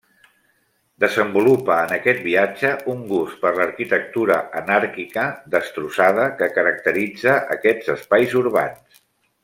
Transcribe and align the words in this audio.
Desenvolupa 1.03 1.75
en 1.81 1.93
aquest 1.97 2.23
viatge 2.29 2.71
un 2.95 3.03
gust 3.11 3.37
per 3.45 3.51
l'arquitectura 3.59 4.39
anàrquica, 4.63 5.27
destrossada, 5.59 6.27
que 6.41 6.51
caracteritza 6.59 7.41
aquests 7.59 7.97
espais 7.99 8.39
urbans. 8.45 9.05